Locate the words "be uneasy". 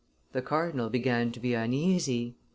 1.39-2.33